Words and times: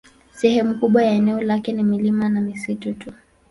Sehemu 0.33 0.79
kubwa 0.79 1.03
ya 1.03 1.11
eneo 1.11 1.41
lake 1.41 1.71
ni 1.71 1.83
milima 1.83 2.29
na 2.29 2.41
misitu 2.41 2.93
tu. 2.93 3.13